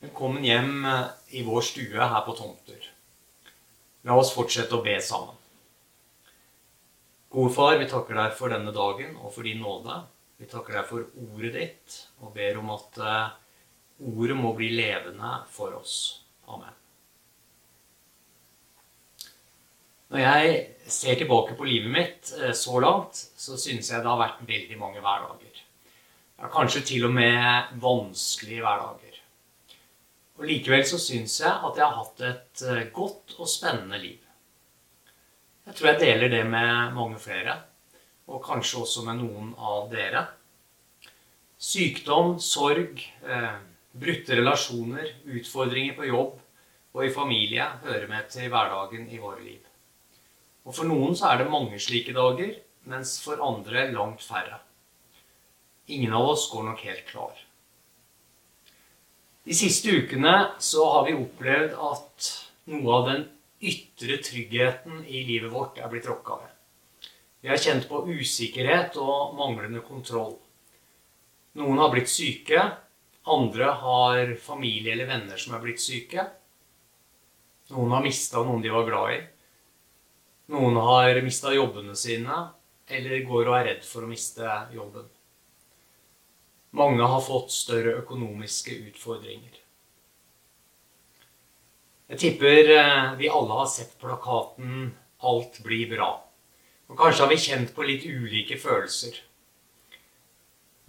[0.00, 0.86] Velkommen hjem
[1.36, 2.84] i vår stue her på Tomter.
[4.08, 5.36] La oss fortsette å be sammen.
[7.28, 9.98] Gode far, vi takker deg for denne dagen og for din nåde.
[10.40, 13.34] Vi takker deg for ordet ditt og ber om at eh,
[14.14, 15.98] ordet må bli levende for oss.
[16.48, 16.80] Amen.
[20.08, 20.56] Når jeg
[20.96, 24.80] ser tilbake på livet mitt eh, så langt, så syns jeg det har vært veldig
[24.80, 25.60] mange hverdager.
[26.40, 29.09] Ja, kanskje til og med vanskelige hverdager.
[30.40, 34.18] Og Likevel så syns jeg at jeg har hatt et eh, godt og spennende liv.
[35.68, 37.58] Jeg tror jeg deler det med mange flere,
[38.26, 40.24] og kanskje også med noen av dere.
[41.60, 43.58] Sykdom, sorg, eh,
[43.92, 46.38] brutte relasjoner, utfordringer på jobb
[46.94, 49.60] og i familie hører med til hverdagen i våre liv.
[50.64, 52.56] Og For noen så er det mange slike dager,
[52.90, 54.60] mens for andre langt færre.
[55.90, 57.38] Ingen av oss går nok helt klar.
[59.50, 60.32] De siste ukene
[60.62, 62.26] så har vi opplevd at
[62.70, 63.24] noe av den
[63.66, 66.52] ytre tryggheten i livet vårt er blitt rokka ved.
[67.42, 70.36] Vi har kjent på usikkerhet og manglende kontroll.
[71.58, 72.62] Noen har blitt syke.
[73.26, 76.28] Andre har familie eller venner som er blitt syke.
[77.74, 79.20] Noen har mista noen de var glad i.
[80.54, 82.44] Noen har mista jobbene sine
[82.86, 85.10] eller går og er redd for å miste jobben.
[86.70, 89.56] Mange har fått større økonomiske utfordringer.
[92.10, 96.20] Jeg tipper eh, vi alle har sett plakaten 'Alt blir bra'.
[96.90, 99.18] Og kanskje har vi kjent på litt ulike følelser.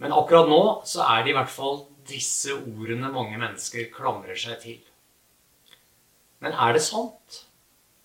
[0.02, 4.58] Men akkurat nå så er det i hvert fall disse ordene mange mennesker klamrer seg
[4.62, 4.80] til.
[6.42, 7.44] Men er det sant?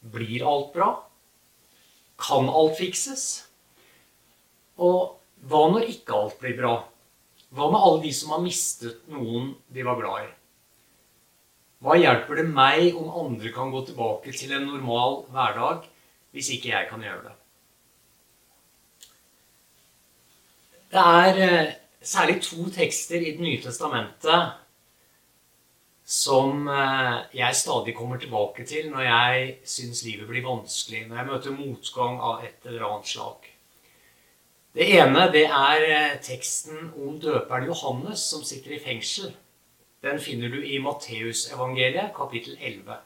[0.02, 0.92] Blir alt bra?
[2.22, 3.48] Kan alt fikses?
[4.78, 5.18] Og
[5.50, 6.76] hva når ikke alt blir bra?
[7.56, 10.30] Hva med alle de som har mistet noen de var glad i?
[11.84, 15.86] Hva hjelper det meg om andre kan gå tilbake til en normal hverdag
[16.36, 17.36] hvis ikke jeg kan gjøre det?
[20.92, 24.56] Det er eh, særlig to tekster i Det nye testamentet
[26.08, 31.30] som eh, jeg stadig kommer tilbake til når jeg syns livet blir vanskelig, når jeg
[31.32, 33.50] møter motgang av et eller annet slag.
[34.78, 39.32] Det ene det er eh, teksten om døperen Johannes som sitter i fengsel.
[40.06, 43.00] Den finner du i Matteusevangeliet, kapittel 11.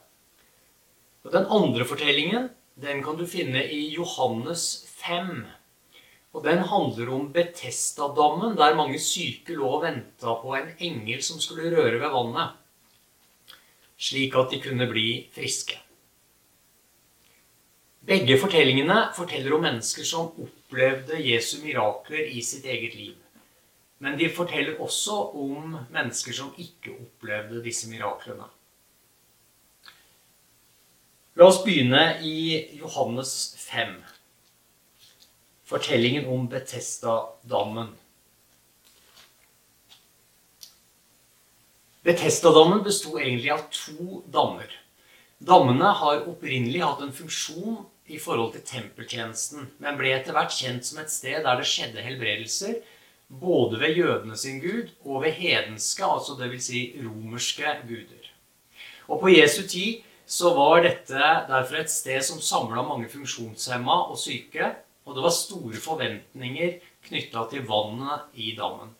[1.24, 5.46] Og Den andre fortellingen den kan du finne i Johannes 5.
[6.36, 11.40] Og Den handler om Betestadammen, der mange syke lå og venta på en engel som
[11.40, 12.52] skulle røre ved vannet,
[13.96, 15.80] slik at de kunne bli friske.
[18.04, 20.34] Begge fortellingene forteller om mennesker som
[20.72, 23.16] opplevde Jesu mirakler i sitt eget liv.
[23.98, 28.48] Men de forteller også om mennesker som ikke opplevde disse miraklene.
[31.36, 33.94] La oss begynne i Johannes 5.
[35.64, 37.92] Fortellingen om Betestadammen.
[42.02, 44.72] Betestadammen besto egentlig av to dammer.
[45.38, 50.86] Dammene har opprinnelig hatt en funksjon i forhold til tempeltjenesten, men ble etter hvert kjent
[50.86, 52.80] som et sted der det skjedde helbredelser,
[53.40, 56.64] både ved jødene sin gud og ved hedenske, altså dvs.
[56.66, 58.30] Si romerske guder.
[59.08, 64.18] Og på Jesu tid så var dette derfor et sted som samla mange funksjonshemma og
[64.20, 64.74] syke,
[65.04, 66.76] og det var store forventninger
[67.08, 68.92] knytta til vannet i dammen.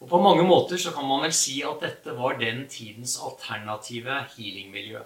[0.00, 4.20] Og på mange måter så kan man vel si at dette var den tidens alternative
[4.36, 5.00] healingmiljø.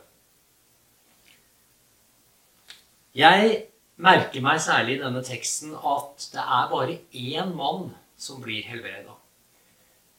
[3.16, 3.64] Jeg
[3.96, 9.14] merker meg særlig i denne teksten at det er bare én mann som blir helbreda.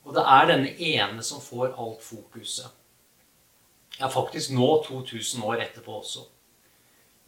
[0.08, 2.72] Og det er denne ene som får alt fokuset.
[4.00, 6.24] Ja, faktisk nå, 2000 år etterpå også.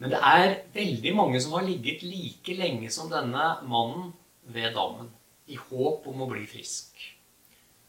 [0.00, 4.10] Men det er veldig mange som har ligget like lenge som denne mannen
[4.42, 5.12] ved dammen,
[5.46, 6.96] i håp om å bli frisk.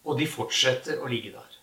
[0.04, 1.58] Og de fortsetter å ligge der.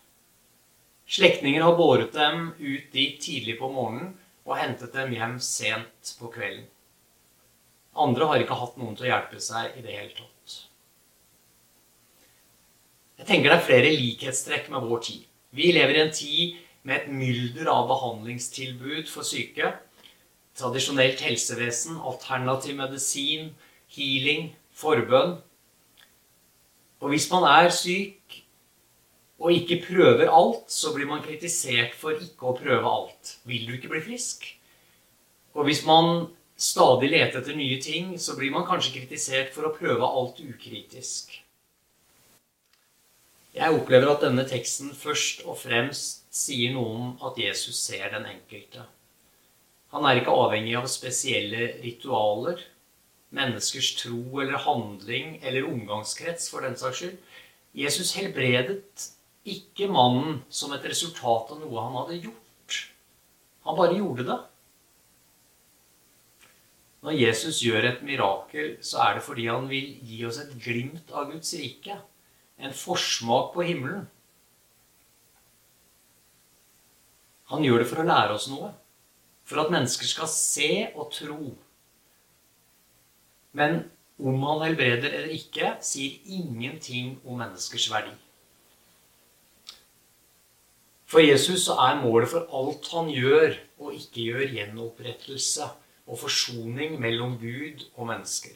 [1.11, 4.15] Slektninger har båret dem ut dit tidlig på morgenen
[4.47, 6.67] og hentet dem hjem sent på kvelden.
[8.01, 10.57] Andre har ikke hatt noen til å hjelpe seg i det hele tatt.
[13.21, 15.25] Jeg tenker det er flere likhetstrekk med vår tid.
[15.53, 16.55] Vi lever i en tid
[16.87, 19.75] med et mylder av behandlingstilbud for syke.
[20.57, 23.51] Tradisjonelt helsevesen, alternativ medisin,
[23.93, 25.35] healing, forbønn.
[27.01, 28.41] Og hvis man er syk,
[29.41, 33.37] og ikke prøver alt, så blir man kritisert for ikke å prøve alt.
[33.49, 34.45] Vil du ikke bli frisk?
[35.57, 36.27] Og hvis man
[36.61, 41.33] stadig leter etter nye ting, så blir man kanskje kritisert for å prøve alt ukritisk.
[43.51, 48.29] Jeg opplever at denne teksten først og fremst sier noe om at Jesus ser den
[48.29, 48.85] enkelte.
[49.91, 52.61] Han er ikke avhengig av spesielle ritualer,
[53.35, 57.17] menneskers tro eller handling eller omgangskrets, for den saks skyld.
[57.75, 59.09] Jesus helbredet
[59.47, 62.79] ikke mannen som et resultat av noe han hadde gjort.
[63.65, 64.39] Han bare gjorde det.
[67.01, 71.09] Når Jesus gjør et mirakel, så er det fordi han vil gi oss et glimt
[71.09, 71.97] av Guds rike.
[72.61, 74.05] En forsmak på himmelen.
[77.49, 78.69] Han gjør det for å lære oss noe.
[79.49, 81.55] For at mennesker skal se og tro.
[83.57, 83.81] Men
[84.21, 88.13] om han helbreder eller ikke, sier ingenting om menneskers verdi.
[91.11, 95.67] For Jesus er målet for alt han gjør og ikke gjør, gjenopprettelse
[96.07, 98.55] og forsoning mellom Gud og mennesker.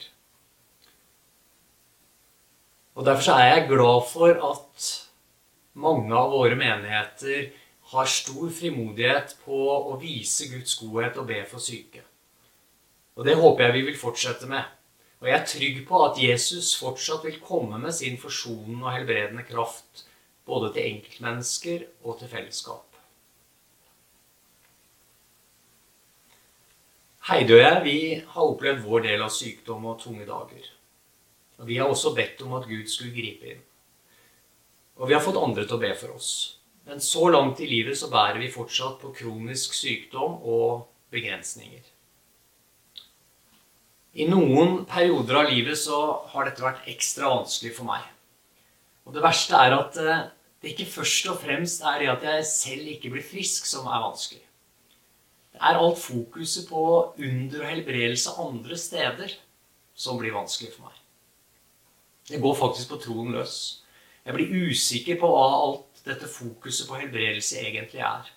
[2.96, 4.88] Og Derfor er jeg glad for at
[5.76, 7.50] mange av våre menigheter
[7.92, 12.06] har stor frimodighet på å vise Guds godhet og be for syke.
[13.20, 14.64] Og det håper jeg vi vil fortsette med.
[15.20, 19.44] Og jeg er trygg på at Jesus fortsatt vil komme med sin forsonende og helbredende
[19.48, 20.06] kraft
[20.46, 22.84] både til enkeltmennesker og til fellesskap.
[27.26, 30.68] Heidi og jeg vi har opplevd vår del av sykdom og tunge dager.
[31.58, 33.64] Og Vi har også bedt om at Gud skulle gripe inn.
[35.00, 36.60] Og vi har fått andre til å be for oss.
[36.86, 41.82] Men så langt i livet så bærer vi fortsatt på kronisk sykdom og begrensninger.
[44.16, 45.98] I noen perioder av livet så
[46.32, 48.06] har dette vært ekstra vanskelig for meg.
[49.06, 50.28] Og det verste er at eh,
[50.66, 54.02] det ikke først og fremst er det at jeg selv ikke blir frisk, som er
[54.02, 54.42] vanskelig.
[55.54, 59.36] Det er alt fokuset på under og helbredelse andre steder
[59.94, 60.96] som blir vanskelig for meg.
[62.26, 63.84] Det går faktisk på troen løs.
[64.26, 68.32] Jeg blir usikker på hva alt dette fokuset på helbredelse egentlig er.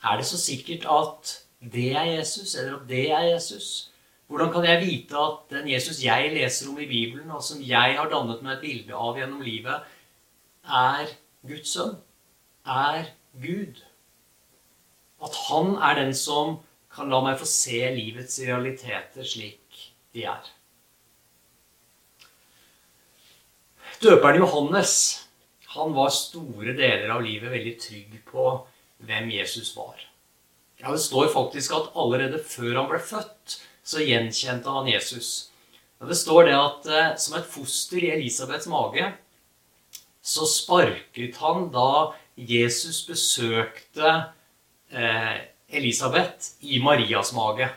[0.00, 3.90] Er det så sikkert at det er Jesus, eller at det er Jesus?
[4.26, 7.98] Hvordan kan jeg vite at den Jesus jeg leser om i Bibelen, og som jeg
[8.00, 9.92] har dannet meg et bilde av gjennom livet,
[10.66, 11.12] er
[11.46, 11.96] Guds sønn?
[12.66, 13.82] Er Gud?
[15.22, 16.58] At han er den som
[16.92, 19.80] kan la meg få se livets realiteter slik
[20.16, 20.52] de er.
[24.00, 24.96] Døperen Johannes
[25.76, 28.44] han var store deler av livet veldig trygg på
[29.04, 30.00] hvem Jesus var.
[30.80, 35.50] Ja, Det står faktisk at allerede før han ble født, så gjenkjente han Jesus.
[36.00, 39.12] Ja, det står det at eh, som et foster i Elisabeths mage
[40.26, 41.90] så sparket han da
[42.36, 44.10] Jesus besøkte
[44.90, 45.36] eh,
[45.68, 47.68] Elisabeth i Marias mage.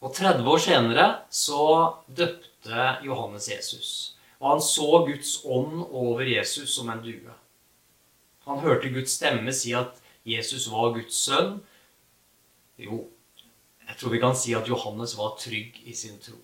[0.00, 1.64] Og 30 år senere så
[2.06, 3.90] døpte Johannes Jesus.
[4.40, 7.34] Og han så Guds ånd over Jesus som en due.
[8.46, 11.58] Han hørte Guds stemme si at Jesus var Guds sønn.
[12.80, 13.02] Jo,
[13.88, 16.38] jeg tror vi kan si at Johannes var trygg i sin tro.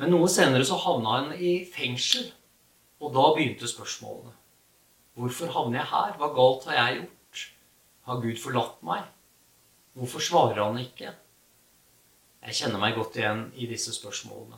[0.00, 2.30] Men noe senere så havna han i fengsel,
[3.02, 4.32] og da begynte spørsmålene.
[5.18, 6.14] Hvorfor havner jeg her?
[6.16, 7.42] Hva galt har jeg gjort?
[8.08, 9.02] Har Gud forlatt meg?
[9.92, 11.12] Hvorfor svarer han ikke?
[12.42, 14.56] Jeg kjenner meg godt igjen i disse spørsmålene.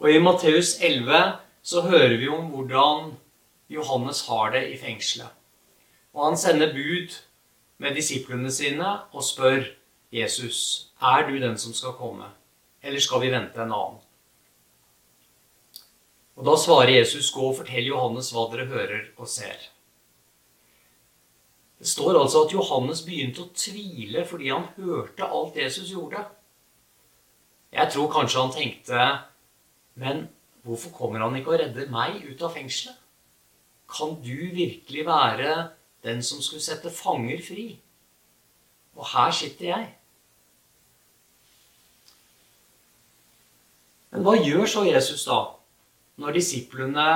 [0.00, 3.12] Og i Matteus 11 så hører vi om hvordan
[3.70, 5.28] Johannes har det i fengselet.
[6.16, 7.14] Og han sender bud
[7.78, 9.68] med disiplene sine og spør
[10.12, 12.26] Jesus, er du den som skal komme,
[12.82, 14.00] eller skal vi vente en annen?
[16.36, 19.68] Og Da svarer Jesus, gå og fortell Johannes hva dere hører og ser.
[21.78, 26.24] Det står altså at Johannes begynte å tvile fordi han hørte alt Jesus gjorde.
[27.72, 29.06] Jeg tror kanskje han tenkte
[29.94, 30.28] men
[30.64, 32.98] hvorfor kommer han ikke og redder meg ut av fengselet?
[33.92, 35.56] Kan du virkelig være
[36.04, 37.66] den som skulle sette fanger fri?
[38.96, 39.90] Og her sitter jeg.
[44.12, 45.38] Men hva gjør så Jesus da,
[46.20, 47.06] når disiplene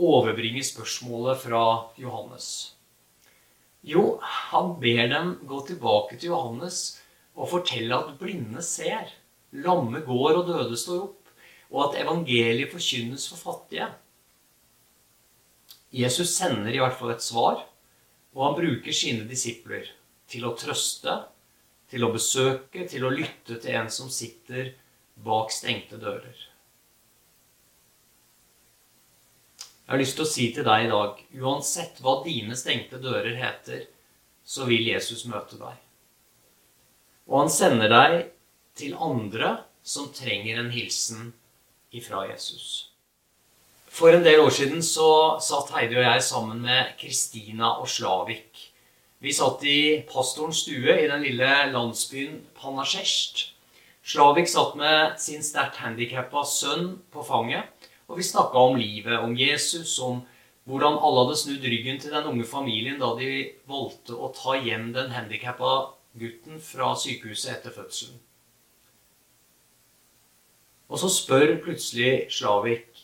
[0.00, 1.64] overbringer spørsmålet fra
[2.00, 2.48] Johannes?
[3.86, 6.80] Jo, han ber dem gå tilbake til Johannes
[7.36, 9.12] og fortelle at blinde ser,
[9.52, 11.26] lamme går og døde står opp
[11.70, 13.88] og at evangeliet forkynnes for fattige.
[15.92, 17.62] Jesus sender i hvert fall et svar,
[18.36, 19.88] og han bruker sine disipler
[20.30, 21.20] til å trøste,
[21.90, 24.74] til å besøke, til å lytte til en som sitter
[25.24, 26.36] bak stengte dører.
[29.86, 33.36] Jeg har lyst til å si til deg i dag uansett hva dine stengte dører
[33.38, 33.84] heter,
[34.42, 35.78] så vil Jesus møte deg.
[37.30, 38.16] Og han sender deg
[38.78, 39.56] til andre
[39.86, 41.32] som trenger en hilsen
[41.94, 42.90] ifra Jesus.
[43.86, 48.58] For en del år siden så satt Heidi og jeg sammen med Kristina og Slavik.
[49.22, 53.55] Vi satt i pastorens stue i den lille landsbyen Panasjest.
[54.06, 57.66] Slavik satt med sin sterkt handikappa sønn på fanget,
[58.06, 60.20] og vi snakka om livet, om Jesus, om
[60.70, 64.92] hvordan alle hadde snudd ryggen til den unge familien da de valgte å ta hjem
[64.94, 65.72] den handikappa
[66.18, 68.22] gutten fra sykehuset etter fødselen.
[70.86, 73.02] Og så spør plutselig Slavik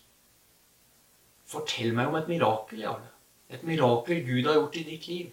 [1.51, 3.11] Fortell meg om et mirakel, Jarle.
[3.53, 5.33] Et mirakel Gud har gjort i ditt liv.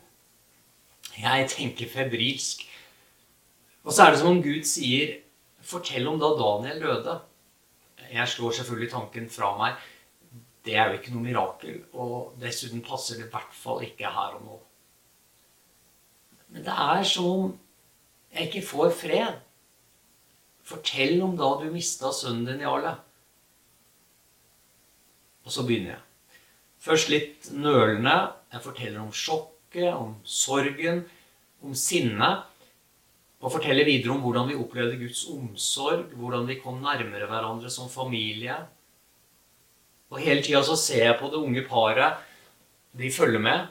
[1.15, 2.65] Jeg tenker febrilsk.
[3.85, 5.19] Og så er det som om Gud sier
[5.69, 7.19] Fortell om da Daniel døde.
[8.09, 9.77] Jeg slår selvfølgelig tanken fra meg.
[10.65, 11.83] Det er jo ikke noe mirakel.
[11.93, 14.57] Og dessuten passer det i hvert fall ikke her og nå.
[16.49, 17.51] Men det er som om
[18.33, 19.37] jeg ikke får fred.
[20.65, 22.95] Fortell om da du mista sønnen din, Jarle.
[25.45, 26.03] Og så begynner jeg.
[26.79, 28.17] Først litt nølende.
[28.53, 31.03] Jeg forteller om sjokket, om sorgen,
[31.65, 32.48] om sinnet.
[33.39, 37.87] Og forteller videre om hvordan vi opplevde Guds omsorg, hvordan vi kom nærmere hverandre som
[37.91, 38.57] familie.
[40.11, 42.19] Og hele tida så ser jeg på det unge paret.
[42.99, 43.67] De følger med.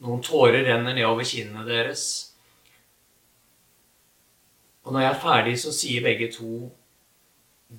[0.00, 2.04] Noen tårer renner nedover kinnene deres.
[4.86, 6.70] Og når jeg er ferdig, så sier begge to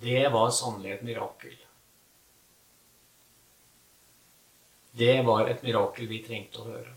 [0.02, 1.56] det var sannelig et mirakel.
[4.96, 6.94] Det var et mirakel vi trengte å høre.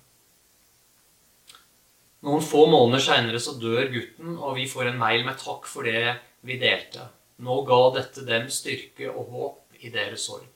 [2.25, 5.85] Noen få måneder seinere så dør gutten, og vi får en mail med takk for
[5.85, 6.17] det
[6.47, 7.05] vi delte.
[7.45, 10.49] Nå ga dette dem styrke og håp i deres sorg.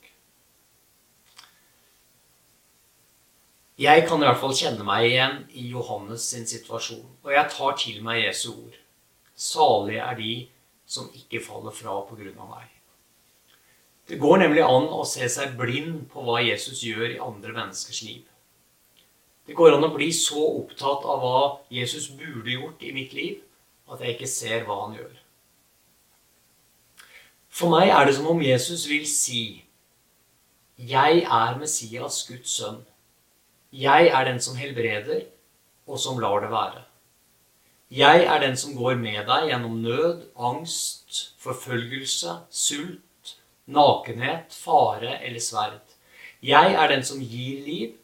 [3.79, 7.77] Jeg kan i hvert fall kjenne meg igjen i Johannes sin situasjon, og jeg tar
[7.79, 8.81] til meg Jesu ord.
[9.39, 10.33] Salige er de
[10.89, 12.65] som ikke faller fra på grunn av meg.
[14.09, 18.03] Det går nemlig an å se seg blind på hva Jesus gjør i andre menneskers
[18.09, 18.25] liv.
[19.49, 21.39] Det går an å bli så opptatt av hva
[21.73, 23.39] Jesus burde gjort i mitt liv,
[23.89, 25.15] at jeg ikke ser hva han gjør.
[27.49, 29.65] For meg er det som om Jesus vil si
[30.77, 32.83] Jeg er Messias, Guds sønn.
[33.73, 35.25] Jeg er den som helbreder,
[35.89, 36.85] og som lar det være.
[37.91, 43.33] Jeg er den som går med deg gjennom nød, angst, forfølgelse, sult,
[43.65, 45.97] nakenhet, fare eller sverd.
[46.45, 47.97] Jeg er den som gir liv,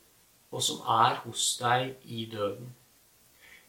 [0.54, 2.70] og som er hos deg i døden.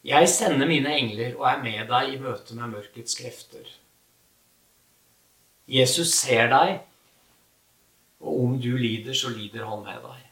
[0.06, 3.66] Jeg sender mine engler og er med deg i møte med mørkets krefter.
[5.66, 6.76] Jesus ser deg,
[8.22, 10.22] og om du lider, så lider han med deg.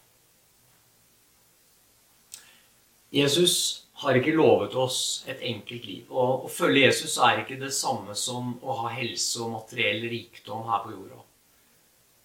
[3.14, 3.56] Jesus
[4.02, 6.06] har ikke lovet oss et enkelt liv.
[6.11, 10.66] Og å følge Jesus er ikke det samme som å ha helse og materiell rikdom
[10.70, 11.20] her på jorda.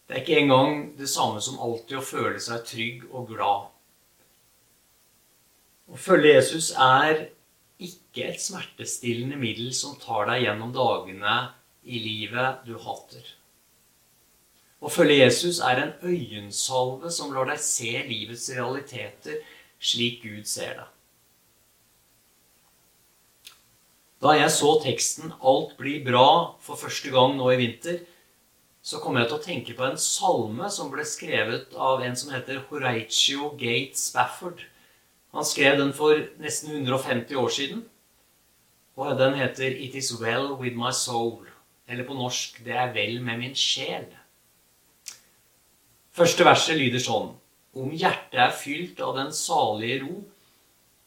[0.06, 3.68] Det er ikke engang det samme som alltid å føle seg trygg og glad.
[5.90, 7.30] Å følge Jesus er
[7.82, 11.38] ikke et smertestillende middel som tar deg gjennom dagene
[11.84, 13.24] i livet du hater.
[14.80, 19.42] Å følge Jesus er en øyensalve som lar deg se livets realiteter
[19.80, 20.88] slik Gud ser det.
[24.20, 28.02] Da jeg så teksten 'Alt blir bra' for første gang nå i vinter,
[28.84, 32.32] så kom jeg til å tenke på en salme som ble skrevet av en som
[32.32, 34.66] heter Horatio Gates Spafford.
[35.34, 37.84] Han skrev den for nesten 150 år siden.
[38.96, 41.48] Og den heter 'It is well with my soul'.
[41.88, 44.16] Eller på norsk 'Det er vel med min sjel'.
[46.12, 47.36] Første verset lyder sånn
[47.76, 50.24] Om hjertet er fylt av den salige ro,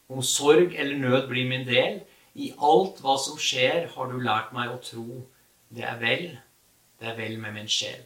[0.09, 2.01] om sorg eller nød blir min del,
[2.35, 5.27] i alt hva som skjer, har du lært meg å tro.
[5.69, 6.39] Det er vel
[7.03, 8.03] det er vel med min sjel.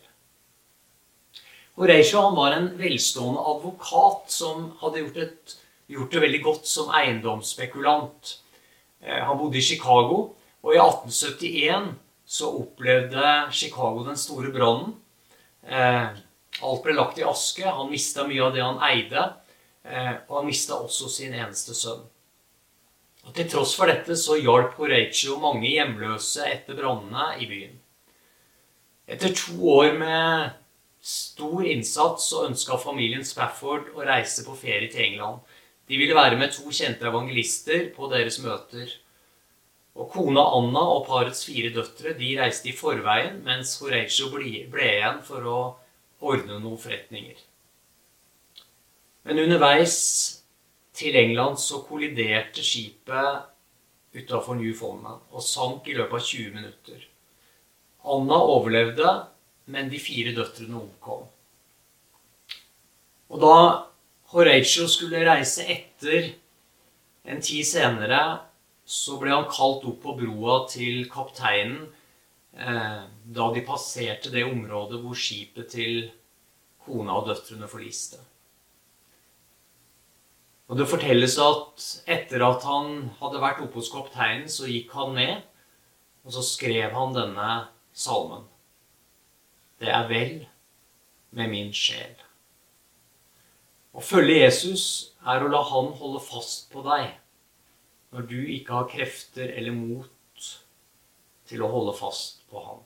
[1.77, 5.53] Horatio han var en velstående advokat som hadde gjort, et,
[5.91, 8.33] gjort det veldig godt som eiendomsspekulant.
[9.01, 11.93] Eh, han bodde i Chicago, og i 1871
[12.27, 14.95] så opplevde Chicago den store brannen.
[15.63, 16.09] Eh,
[16.61, 17.63] alt ble lagt i aske.
[17.63, 19.25] Han mista mye av det han eide.
[19.87, 22.03] Eh, og han mista også sin eneste sønn.
[23.27, 27.75] Og Til tross for dette så hjalp Horatio mange hjemløse etter brannene i byen.
[29.07, 30.55] Etter to år med
[31.03, 35.39] stor innsats så ønska familien Spafford å reise på ferie til England.
[35.87, 38.89] De ville være med to kjente evangelister på deres møter.
[39.97, 45.21] Og Kona Anna og parets fire døtre de reiste i forveien, mens Horatio ble, igjen
[45.25, 45.59] for å
[46.27, 47.39] ordne noen forretninger.
[49.27, 49.97] Men underveis
[50.97, 53.47] til England så kolliderte skipet
[54.17, 57.01] utafor Newfoundland og sank i løpet av 20 minutter.
[58.07, 59.09] Anna overlevde,
[59.73, 61.25] men de fire døtrene omkom.
[63.27, 63.55] Og da
[64.33, 66.33] Horatio skulle reise etter
[67.27, 68.19] en tid senere,
[68.83, 71.85] så ble han kalt opp på broa til kapteinen
[72.55, 76.09] eh, da de passerte det området hvor skipet til
[76.83, 78.19] kona og døtrene forliste.
[80.67, 85.15] Og Det fortelles at etter at han hadde vært oppe hos kapteinen, så gikk han
[85.15, 85.43] ned,
[86.27, 87.51] og så skrev han denne
[87.95, 88.43] salmen.
[89.79, 90.39] Det er vel
[91.31, 92.26] med min sjel.
[93.97, 94.83] Å følge Jesus
[95.25, 97.15] er å la han holde fast på deg
[98.13, 100.49] når du ikke har krefter eller mot
[101.49, 102.83] til å holde fast på han.